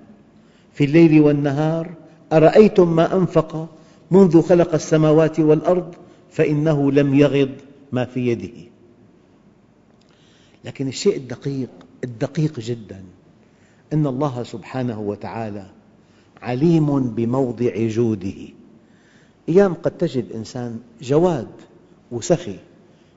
في 0.75 0.85
الليل 0.85 1.21
والنهار 1.21 1.91
أرأيتم 2.33 2.97
ما 2.97 3.17
أنفق 3.17 3.69
منذ 4.11 4.43
خلق 4.43 4.75
السماوات 4.75 5.41
والأرض 5.41 5.95
فإنه 6.31 6.93
لم 6.93 7.15
يغض 7.15 7.51
ما 7.93 8.05
في 8.05 8.29
يده. 8.29 8.71
لكن 10.65 10.89
الشيء 10.89 11.17
الدقيق 11.17 11.69
الدقيق 12.05 12.61
جدا 12.61 13.03
أن 13.93 14.07
الله 14.07 14.43
سبحانه 14.43 15.01
وتعالى 15.01 15.67
عليم 16.43 17.01
بموضع 17.01 17.73
جوده. 17.77 18.49
أيام 19.49 19.75
قد 19.75 19.91
تجد 19.91 20.33
إنسان 20.33 20.81
جواد 21.03 21.49
وسخي 22.13 22.57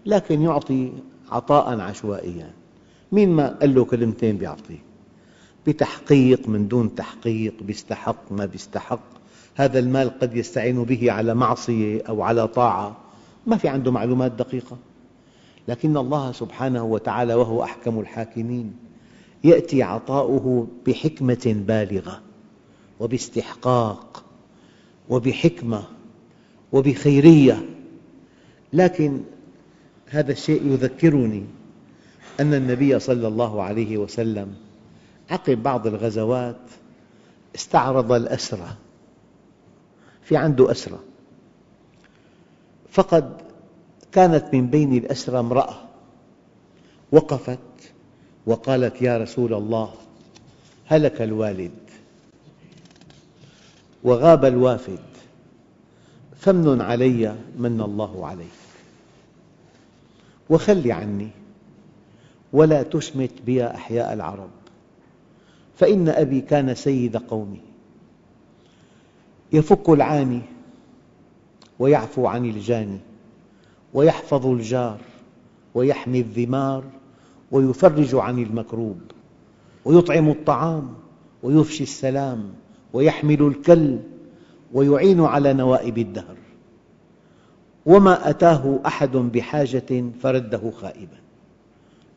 لكن 0.05 0.41
يعطي 0.41 0.91
عطاء 1.31 1.79
عشوائيا. 1.79 2.53
مين 3.15 3.29
ما 3.29 3.47
قال 3.47 3.75
له 3.75 3.85
كلمتين 3.85 4.37
بيعطيه. 4.37 4.83
بتحقيق 5.67 6.49
من 6.49 6.67
دون 6.67 6.95
تحقيق 6.95 7.53
بيستحق 7.61 8.31
ما 8.31 8.45
بيستحق. 8.45 8.99
هذا 9.55 9.79
المال 9.79 10.19
قد 10.19 10.35
يستعين 10.35 10.83
به 10.83 11.11
على 11.11 11.33
معصية 11.33 12.01
أو 12.09 12.21
على 12.21 12.47
طاعة. 12.47 12.97
ما 13.47 13.57
في 13.57 13.67
عنده 13.67 13.91
معلومات 13.91 14.31
دقيقة. 14.31 14.77
لكن 15.67 15.97
الله 15.97 16.31
سبحانه 16.31 16.83
وتعالى 16.83 17.33
وهو 17.33 17.63
أحكم 17.63 17.99
الحاكمين. 17.99 18.73
يأتي 19.43 19.83
عطاؤه 19.83 20.67
بحكمة 20.87 21.55
بالغة 21.67 22.21
وباستحقاق 22.99 24.23
وبحكمة 25.09 25.83
وبخيرية. 26.71 27.65
لكن 28.73 29.21
هذا 30.05 30.31
الشيء 30.31 30.65
يذكرني 30.65 31.43
أن 32.39 32.53
النبي 32.53 32.99
صلى 32.99 33.27
الله 33.27 33.63
عليه 33.63 33.97
وسلم 33.97 34.55
عقب 35.29 35.63
بعض 35.63 35.87
الغزوات 35.87 36.61
استعرض 37.55 38.11
الأسرى 38.11 38.75
في 40.23 40.37
عنده 40.37 40.71
أسرى 40.71 40.99
فقد 42.91 43.41
كانت 44.11 44.45
من 44.53 44.67
بين 44.67 44.97
الأسرى 44.97 45.39
امرأة 45.39 45.75
وقفت 47.11 47.59
وقالت 48.45 49.01
يا 49.01 49.17
رسول 49.17 49.53
الله 49.53 49.93
هلك 50.85 51.21
الوالد 51.21 51.71
وغاب 54.03 54.45
الوافد 54.45 54.99
فمن 56.39 56.81
علي 56.81 57.35
من 57.57 57.81
الله 57.81 58.27
عليك 58.27 58.47
وخل 60.49 60.91
عني. 60.91 61.29
ولا 62.55 62.83
تشمت 62.83 63.31
بي 63.45 63.65
أحياء 63.65 64.13
العرب. 64.13 64.49
فإن 65.75 66.09
أبي 66.09 66.41
كان 66.41 66.75
سيد 66.75 67.17
قومه. 67.17 67.57
يفك 69.53 69.89
العاني 69.89 70.41
ويعفو 71.79 72.27
عن 72.27 72.45
الجاني 72.45 72.99
ويحفظ 73.93 74.45
الجار 74.47 74.97
ويحمي 75.73 76.19
الذمار 76.19 76.83
ويفرج 77.51 78.15
عن 78.15 78.39
المكروب 78.39 79.01
ويطعم 79.85 80.29
الطعام 80.29 80.93
ويفشي 81.43 81.83
السلام 81.83 82.53
ويحمل 82.93 83.41
الكل 83.41 83.99
ويعين 84.73 85.21
على 85.21 85.53
نوائب 85.53 85.97
الدهر. 85.97 86.37
وما 87.85 88.29
أتاه 88.29 88.79
أحد 88.85 89.11
بحاجة 89.11 90.03
فرده 90.21 90.71
خائبا. 90.71 91.24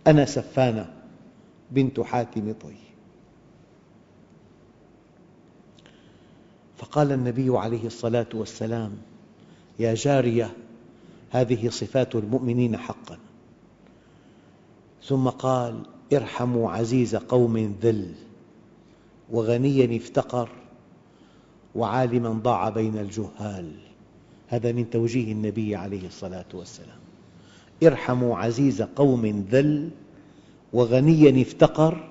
أنا 0.08 0.24
سفانة 0.24 0.92
بنت 1.70 2.00
حاتم 2.00 2.52
طي. 2.52 2.76
فقال 6.76 7.12
النبي 7.12 7.58
عليه 7.58 7.86
الصلاة 7.86 8.26
والسلام 8.34 8.92
يا 9.78 9.94
جارية 9.94 10.56
هذه 11.30 11.68
صفات 11.68 12.14
المؤمنين 12.14 12.76
حقا. 12.76 13.18
ثم 15.04 15.28
قال 15.28 15.82
ارحموا 16.12 16.70
عزيز 16.70 17.16
قوم 17.16 17.76
ذل 17.82 18.14
وغنيا 19.30 19.96
افتقر 19.96 20.48
وعالما 21.74 22.30
ضاع 22.30 22.68
بين 22.68 22.98
الجهال. 22.98 23.72
هذا 24.48 24.72
من 24.72 24.90
توجيه 24.90 25.32
النبي 25.32 25.76
عليه 25.76 26.06
الصلاة 26.06 26.46
والسلام. 26.54 27.07
ارحموا 27.82 28.36
عزيز 28.36 28.82
قوم 28.82 29.46
ذل 29.50 29.90
وغنيا 30.72 31.42
افتقر 31.42 32.10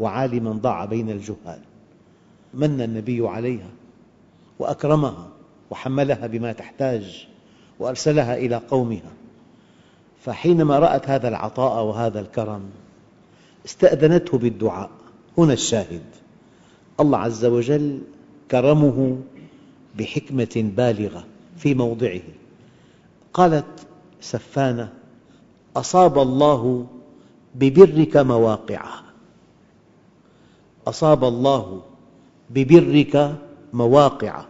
وعالما 0.00 0.52
ضاع 0.52 0.84
بين 0.84 1.10
الجهال. 1.10 1.58
من 2.54 2.80
النبي 2.80 3.28
عليها 3.28 3.70
وأكرمها 4.58 5.28
وحملها 5.70 6.26
بما 6.26 6.52
تحتاج 6.52 7.28
وأرسلها 7.78 8.36
إلى 8.36 8.56
قومها. 8.56 9.12
فحينما 10.24 10.78
رأت 10.78 11.08
هذا 11.08 11.28
العطاء 11.28 11.84
وهذا 11.84 12.20
الكرم 12.20 12.62
استأذنته 13.66 14.38
بالدعاء. 14.38 14.90
هنا 15.38 15.52
الشاهد. 15.52 16.02
الله 17.00 17.18
عز 17.18 17.44
وجل 17.44 18.00
كرمه 18.50 19.18
بحكمة 19.98 20.70
بالغة 20.76 21.24
في 21.56 21.74
موضعه. 21.74 22.22
قالت 23.32 23.86
سفانة 24.20 24.92
أصاب 25.76 26.18
الله 26.18 26.86
ببرك 27.54 28.16
مواقعها. 28.16 29.02
أصاب 30.86 31.24
الله 31.24 31.82
ببرك 32.50 33.36
مواقع 33.72 34.44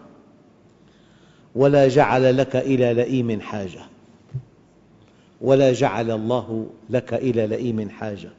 ولا 1.55 1.89
جعل 1.89 2.37
لك 2.37 2.57
إلى 2.57 2.95
لئيم 2.95 3.41
حاجة. 3.41 3.81
ولا 5.41 5.73
جعل 5.73 6.11
الله 6.11 6.67
لك 6.91 7.15
إلى 7.15 7.47
لئيم 7.47 7.89
حاجة. 7.89 8.31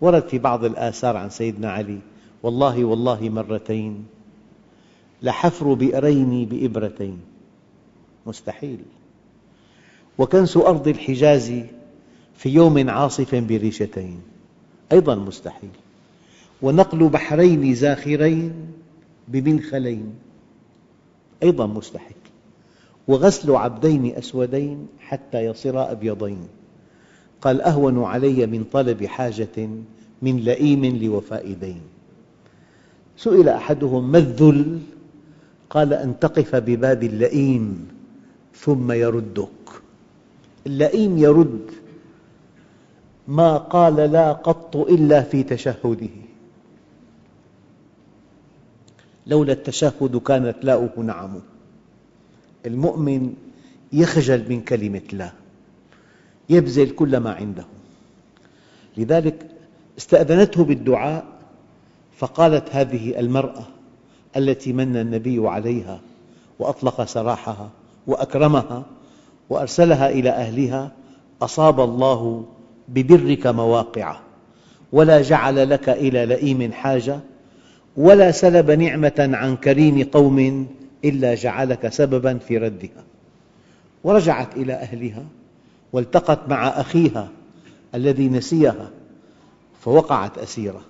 ورد 0.00 0.28
في 0.28 0.38
بعض 0.38 0.64
الآثار 0.64 1.16
عن 1.16 1.30
سيدنا 1.30 1.70
علي 1.70 1.98
والله 2.42 2.84
والله 2.84 3.28
مرتين 3.28 4.06
لحفر 5.22 5.74
بئرين 5.74 6.44
بإبرتين. 6.46 7.20
مستحيل. 8.26 8.78
وكنس 10.18 10.56
أرض 10.56 10.88
الحجاز 10.88 11.52
في 12.40 12.48
يوم 12.48 12.90
عاصف 12.90 13.34
بريشتين. 13.34 14.20
أيضا 14.92 15.14
مستحيل. 15.14 15.70
ونقل 16.62 17.08
بحرين 17.08 17.74
زاخرين 17.74 18.52
بمنخلين. 19.28 20.14
أيضا 21.42 21.66
مستحيل. 21.66 22.16
وغسل 23.08 23.50
عبدين 23.50 24.16
أسودين 24.16 24.86
حتى 25.00 25.38
يصيرا 25.38 25.92
أبيضين. 25.92 26.48
قال 27.40 27.62
أهون 27.62 28.04
علي 28.04 28.46
من 28.46 28.64
طلب 28.72 29.04
حاجة 29.04 29.68
من 30.22 30.36
لئيم 30.36 30.84
لوفاء 30.84 31.52
دين. 31.52 31.80
سئل 33.16 33.48
أحدهم 33.48 34.12
ما 34.12 34.18
الذل؟ 34.18 34.78
قال 35.70 35.92
أن 35.92 36.18
تقف 36.20 36.56
بباب 36.56 37.02
اللئيم 37.02 37.88
ثم 38.54 38.92
يردك. 38.92 39.48
اللئيم 40.66 41.18
يرد 41.18 41.79
ما 43.30 43.56
قال 43.56 43.96
لا 43.96 44.32
قط 44.32 44.76
إلا 44.76 45.22
في 45.22 45.42
تشهده. 45.42 46.08
لولا 49.26 49.52
التشهد 49.52 50.16
كانت 50.16 50.56
لاؤه 50.62 51.02
نعم. 51.02 51.40
المؤمن 52.66 53.34
يخجل 53.92 54.48
من 54.48 54.60
كلمة 54.60 55.02
لا 55.12 55.32
يبذل 56.50 56.90
كل 56.90 57.16
ما 57.16 57.32
عنده. 57.32 57.64
لذلك 58.96 59.46
استأذنته 59.98 60.64
بالدعاء 60.64 61.24
فقالت 62.16 62.68
هذه 62.72 63.20
المرأة 63.20 63.64
التي 64.36 64.72
من 64.72 64.96
النبي 64.96 65.48
عليها 65.48 66.00
وأطلق 66.58 67.04
سراحها 67.04 67.70
وأكرمها 68.06 68.84
وأرسلها 69.50 70.10
إلى 70.10 70.30
أهلها 70.30 70.92
أصاب 71.42 71.80
الله 71.80 72.46
ببرك 72.90 73.46
مواقع 73.46 74.20
ولا 74.92 75.22
جعل 75.22 75.70
لك 75.70 75.88
إلى 75.88 76.26
لئيم 76.26 76.72
حاجة 76.72 77.20
ولا 77.96 78.30
سلب 78.30 78.70
نعمة 78.70 79.30
عن 79.32 79.56
كريم 79.56 80.04
قوم 80.04 80.66
إلا 81.04 81.34
جعلك 81.34 81.88
سببا 81.88 82.38
في 82.38 82.58
ردها 82.58 83.04
ورجعت 84.04 84.56
إلى 84.56 84.72
أهلها 84.72 85.24
والتقت 85.92 86.48
مع 86.48 86.68
أخيها 86.68 87.28
الذي 87.94 88.28
نسيها 88.28 88.90
فوقعت 89.80 90.38
أسيرة. 90.38 90.80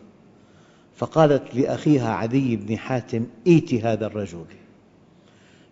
فقالت 0.96 1.42
لأخيها 1.54 2.14
عدي 2.14 2.56
بن 2.56 2.78
حاتم 2.78 3.24
ائت 3.46 3.74
هذا 3.74 4.06
الرجل 4.06 4.44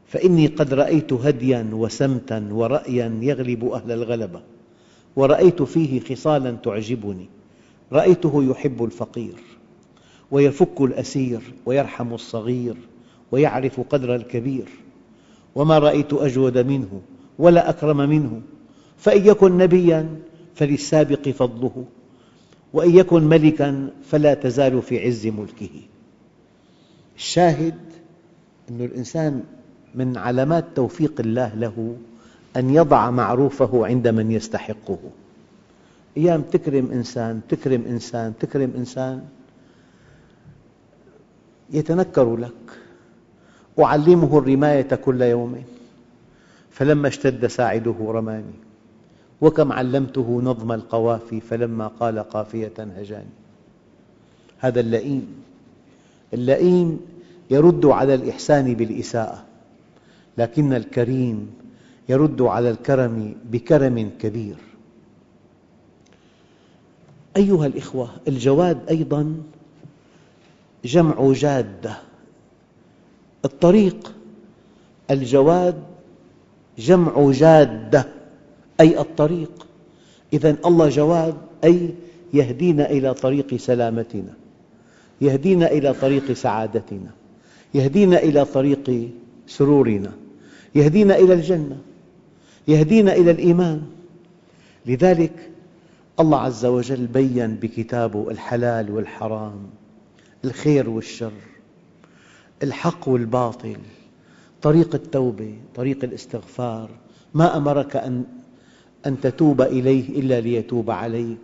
فإني 0.07 0.47
قد 0.47 0.75
رأيت 0.75 1.13
هديا 1.13 1.71
وسمتا 1.73 2.49
ورأيا 2.53 3.19
يغلب 3.23 3.65
أهل 3.65 3.93
الغلبة. 3.93 4.41
ورأيت 5.19 5.63
فيه 5.63 6.01
خصالا 6.01 6.51
تعجبني. 6.51 7.29
رأيته 7.93 8.45
يحب 8.45 8.85
الفقير 8.85 9.35
ويفك 10.31 10.81
الأسير 10.81 11.41
ويرحم 11.67 12.15
الصغير 12.15 12.77
ويعرف 13.33 13.81
قدر 13.81 14.15
الكبير. 14.15 14.69
وما 15.55 15.79
رأيت 15.79 16.13
أجود 16.13 16.59
منه 16.59 17.01
ولا 17.39 17.71
أكرم 17.71 17.97
منه. 17.97 18.43
فإن 18.99 19.27
يكن 19.27 19.59
نبيا 19.59 20.21
فللسابق 20.55 21.29
فضله 21.29 21.85
وإن 22.73 22.97
يكن 22.97 23.23
ملكا 23.23 23.91
فلا 24.05 24.35
تزال 24.35 24.83
في 24.83 25.07
عز 25.07 25.27
ملكه. 25.27 25.75
الشاهد 27.17 27.79
أن 28.71 28.81
الإنسان 28.81 29.43
من 29.95 30.17
علامات 30.17 30.65
توفيق 30.75 31.21
الله 31.21 31.55
له 31.55 31.97
أن 32.59 32.71
يضع 32.71 33.11
معروفه 33.11 33.87
عند 33.87 34.09
من 34.09 34.31
يستحقه. 34.31 34.99
أيام 36.17 36.43
تكرم 36.43 36.91
إنسان 36.93 37.41
تكرم 37.49 37.85
إنسان 37.89 38.33
تكرم 38.41 38.73
إنسان 38.77 39.25
يتنكر 41.71 42.37
لك 42.37 42.53
أعلمه 43.79 44.39
الرماية 44.39 44.95
كل 44.95 45.23
يوم. 45.23 45.65
فلما 46.71 47.09
اشتد 47.09 47.47
ساعده 47.47 47.97
رماني 48.01 48.55
وكم 49.41 49.73
علمته 49.73 50.41
نظم 50.45 50.73
القوافي 50.73 51.41
فلما 51.41 51.87
قال 51.87 52.19
قافية 52.19 52.73
هجاني. 52.79 53.35
هذا 54.59 54.81
اللئيم 54.81 55.43
اللئيم 56.35 57.01
يرد 57.51 57.87
على 57.87 58.15
الإحسان 58.15 58.75
بالإساءة 58.75 59.45
لكن 60.39 60.73
الكريم 60.73 61.51
يرد 62.09 62.43
على 62.43 62.71
الكرم 62.71 63.35
بكرم 63.51 64.11
كبير. 64.21 64.57
أيها 67.37 67.67
الإخوة 67.67 68.11
الجواد 68.29 68.79
أيضا 68.91 69.37
جمع 70.85 71.33
جادة 71.33 71.97
الطريق 73.45 74.15
الجواد 75.11 75.83
جمع 76.79 77.31
جادة 77.31 78.09
أي 78.81 79.01
الطريق. 79.01 79.67
إذا 80.33 80.57
الله 80.67 80.89
جواد 80.89 81.35
أي 81.65 81.95
يهدينا 82.35 82.91
إلى 82.91 83.15
طريق 83.15 83.57
سلامتنا 83.57 84.33
يهدينا 85.21 85.71
إلى 85.71 85.93
طريق 85.93 86.33
سعادتنا 86.33 87.11
يهدينا 87.75 88.19
إلى 88.19 88.45
طريق 88.45 89.11
سرورنا 89.47 90.13
يهدينا 90.75 91.17
إلى 91.17 91.35
الجنة. 91.35 91.77
يهدينا 92.69 93.13
إلى 93.13 93.31
الإيمان. 93.31 93.83
لذلك 94.87 95.51
الله 96.21 96.41
عز 96.41 96.65
وجل 96.65 97.07
بين 97.07 97.55
بكتابه 97.55 98.31
الحلال 98.31 98.91
والحرام 98.91 99.67
الخير 100.45 100.91
والشر 100.91 101.33
الحق 102.63 103.09
والباطل 103.09 103.77
طريق 104.63 104.95
التوبة 104.95 105.55
طريق 105.75 106.05
الاستغفار. 106.05 106.91
ما 107.35 107.57
أمرك 107.57 107.97
أن 107.97 108.25
أن 109.07 109.21
تتوب 109.21 109.63
إليه 109.63 110.21
إلا 110.21 110.41
ليتوب 110.41 110.91
عليك. 110.91 111.39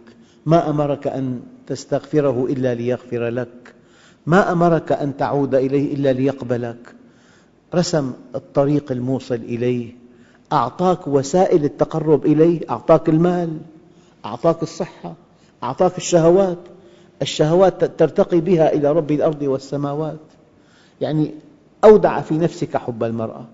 ما 0.47 0.71
أمرك 0.71 1.07
أن 1.07 1.41
تستغفره 1.67 2.47
إلا 2.51 2.75
ليغفر 2.75 3.29
لك. 3.29 3.75
ما 4.27 4.53
أمرك 4.53 4.93
أن 4.93 5.17
تعود 5.17 5.55
إليه 5.55 5.95
إلا 5.95 6.13
ليقبلك. 6.13 6.95
رسم 7.75 8.13
الطريق 8.35 8.93
الموصل 8.93 9.35
إليه. 9.35 10.04
أعطاك 10.53 11.07
وسائل 11.07 11.65
التقرب 11.65 12.27
إليه 12.27 12.61
أعطاك 12.71 13.09
المال 13.09 13.59
أعطاك 14.25 14.63
الصحة 14.63 15.15
أعطاك 15.63 15.99
الشهوات. 15.99 16.59
الشهوات 17.23 17.85
ترتقي 17.85 18.41
بها 18.41 18.73
إلى 18.73 18.93
رب 18.93 19.11
الأرض 19.11 19.43
والسماوات. 19.43 20.21
يعني 21.01 21.35
أودع 21.85 22.21
في 22.21 22.39
نفسك 22.39 22.77
حب 22.77 23.05
المرأة. 23.05 23.45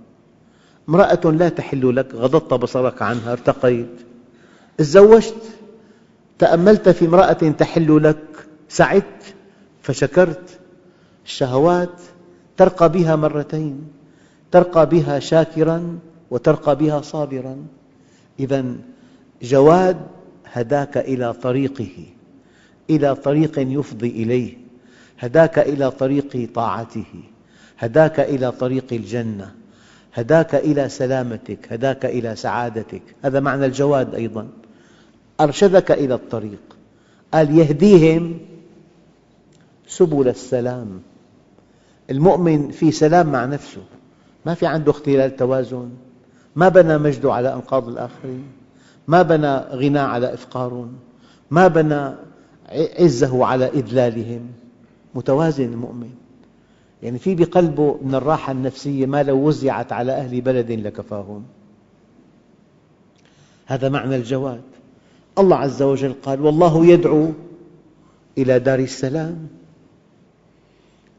امرأة 0.89 1.21
لا 1.25 1.49
تحل 1.49 1.97
لك 1.97 2.15
غضضت 2.15 2.55
بصرك 2.55 3.03
عنها 3.03 3.33
ارتقيت. 3.33 3.91
تزوجت 4.79 5.43
تأملت 6.39 6.89
في 6.89 7.07
امرأة 7.07 7.33
تحل 7.33 8.03
لك 8.03 8.47
سعدت 8.69 9.35
فشكرت. 9.83 10.59
الشهوات 11.25 12.01
ترقى 12.57 12.93
بها 12.93 13.17
مرتين 13.17 13.89
ترقى 14.51 14.89
بها 14.89 15.19
شاكرا 15.19 15.99
وترقى 16.31 16.77
بها 16.77 17.01
صابرا. 17.01 17.57
إذا 18.41 18.65
جواد 19.43 19.97
هداك 20.45 20.99
إلى 20.99 21.33
طريقه 21.33 22.07
إلى 22.91 23.15
طريق 23.15 23.59
يفضي 23.59 24.09
إليه 24.09 24.55
هداك 25.19 25.59
إلى 25.59 25.91
طريق 25.91 26.49
طاعته 26.55 27.05
هداك 27.79 28.21
إلى 28.21 28.53
طريق 28.53 28.85
الجنة 28.93 29.55
هداك 30.15 30.55
إلى 30.55 30.89
سلامتك 30.89 31.73
هداك 31.73 32.05
إلى 32.07 32.37
سعادتك. 32.37 33.03
هذا 33.23 33.41
معنى 33.41 33.67
الجواد 33.67 34.15
أيضا. 34.15 34.49
أرشدك 35.41 35.93
إلى 35.93 36.15
الطريق. 36.15 36.61
قال 37.35 37.59
يهديهم 37.59 38.39
سبل 39.87 40.29
السلام. 40.29 41.03
المؤمن 42.11 42.71
في 42.71 42.91
سلام 42.91 43.33
مع 43.33 43.45
نفسه 43.45 43.83
ما 44.47 44.55
في 44.55 44.67
عنده 44.67 44.91
اختلال 44.91 45.37
توازن. 45.37 45.91
ما 46.57 46.69
بنى 46.69 46.99
مجده 46.99 47.33
على 47.33 47.55
أنقاض 47.55 47.89
الآخرين؟ 47.89 48.45
ما 49.09 49.23
بنى 49.23 49.57
غنى 49.57 49.99
على 49.99 50.35
إفقار 50.35 50.89
ما 51.51 51.69
بنى 51.69 52.15
عزه 52.99 53.47
على 53.47 53.69
إذلالهم؟ 53.69 54.47
متوازن 55.15 55.65
المؤمن. 55.65 56.11
يعني 57.03 57.19
في 57.19 57.35
بقلبه 57.35 57.99
من 58.03 58.15
الراحة 58.15 58.53
النفسية 58.53 59.07
ما 59.07 59.23
لو 59.23 59.47
وزعت 59.47 59.93
على 59.93 60.13
أهل 60.13 60.41
بلد 60.41 60.73
لكفاهم. 60.73 61.45
هذا 63.67 63.89
معنى 63.89 64.17
الجواد. 64.17 64.63
الله 65.39 65.57
عز 65.57 65.83
وجل 65.83 66.13
قال 66.23 66.41
والله 66.41 66.87
يدعو 66.87 67.33
إلى 68.39 68.59
دار 68.59 68.79
السلام. 68.79 69.49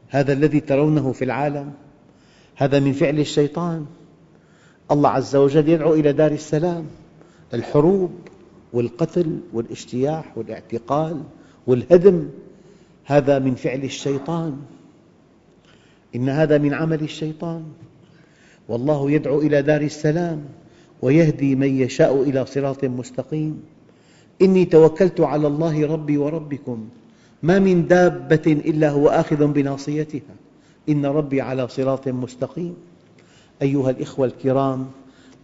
هذا 0.08 0.32
الذي 0.32 0.60
ترونه 0.60 1.12
في 1.12 1.24
العالم. 1.24 1.72
هذا 2.56 2.80
من 2.80 2.92
فعل 2.92 3.18
الشيطان. 3.18 3.86
الله 4.92 5.08
عز 5.08 5.36
وجل 5.36 5.68
يدعو 5.68 5.94
إلى 5.94 6.12
دار 6.12 6.32
السلام. 6.32 6.84
الحروب 7.54 8.10
والقتل 8.72 9.40
والاجتياح 9.52 10.38
والاعتقال 10.38 11.22
والهدم 11.66 12.28
هذا 13.04 13.38
من 13.38 13.54
فعل 13.54 13.84
الشيطان. 13.84 14.56
إن 16.14 16.28
هذا 16.28 16.58
من 16.58 16.74
عمل 16.74 17.00
الشيطان. 17.00 17.64
والله 18.68 19.10
يدعو 19.10 19.38
إلى 19.40 19.62
دار 19.62 19.80
السلام 19.80 20.44
ويهدي 21.02 21.54
من 21.54 21.80
يشاء 21.80 22.22
إلى 22.22 22.46
صراط 22.46 22.84
مستقيم. 22.84 23.62
إني 24.42 24.64
توكلت 24.64 25.20
على 25.20 25.46
الله 25.46 25.86
ربي 25.86 26.16
وربكم. 26.16 26.88
ما 27.42 27.58
من 27.58 27.86
دابة 27.86 28.42
إلا 28.46 28.90
هو 28.90 29.08
آخذ 29.08 29.46
بناصيتها. 29.46 30.34
إن 30.88 31.06
ربي 31.06 31.40
على 31.40 31.68
صراط 31.68 32.08
مستقيم. 32.08 32.74
أيها 33.62 33.90
الأخوة 33.90 34.26
الكرام 34.26 34.90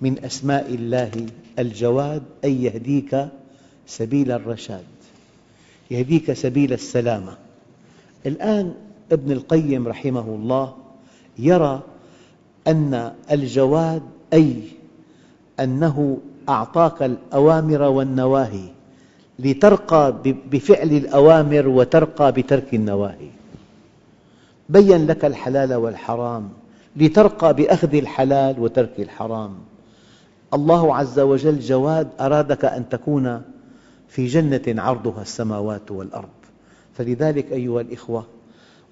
من 0.00 0.24
أسماء 0.24 0.74
الله 0.74 1.10
الجواد 1.58 2.22
أي 2.44 2.62
يهديك 2.62 3.28
سبيل 3.86 4.32
الرشاد 4.32 4.84
يهديك 5.90 6.32
سبيل 6.32 6.72
السلامة. 6.72 7.36
الآن 8.26 8.74
ابن 9.12 9.32
القيم 9.32 9.88
رحمه 9.88 10.20
الله 10.20 10.74
يرى 11.38 11.82
أن 12.66 13.12
الجواد 13.30 14.02
أي 14.32 14.56
أنه 15.60 16.18
أعطاك 16.48 17.02
الأوامر 17.02 17.82
والنواهي 17.82 18.68
لترقى 19.38 20.14
بفعل 20.50 20.88
الأوامر 20.88 21.68
وترقى 21.68 22.32
بترك 22.32 22.74
النواهي. 22.74 23.28
بين 24.68 25.06
لك 25.06 25.24
الحلال 25.24 25.74
والحرام 25.74 26.48
لترقى 26.98 27.54
بأخذ 27.54 27.94
الحلال 27.94 28.60
وترك 28.60 28.94
الحرام. 28.98 29.54
الله 30.54 30.96
عز 30.96 31.20
وجل 31.20 31.58
جواد 31.58 32.08
أرادك 32.20 32.64
أن 32.64 32.88
تكون 32.88 33.42
في 34.08 34.26
جنة 34.26 34.82
عرضها 34.82 35.22
السماوات 35.22 35.90
والأرض. 35.90 36.38
فلذلك 36.94 37.52
أيها 37.52 37.80
الأخوة 37.80 38.26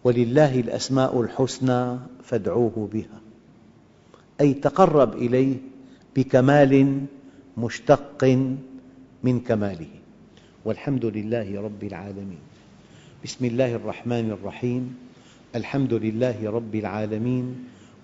ولله 0.05 0.61
الأسماء 0.61 1.21
الحسنى 1.21 1.99
فادعوه 2.25 2.89
بها. 2.93 3.21
أي 4.41 4.55
تقرب 4.55 5.15
إليه 5.15 5.57
بكمال 6.17 7.01
مشتق 7.57 8.25
من 9.23 9.41
كماله. 9.41 9.95
والحمد 10.65 11.05
لله 11.05 11.61
رب 11.61 11.85
العالمين. 11.85 12.39
بسم 13.25 13.45
الله 13.45 13.75
الرحمن 13.75 14.31
الرحيم. 14.31 14.97
الحمد 15.55 15.95
لله 15.95 16.51
رب 16.51 16.75
العالمين. 16.75 17.76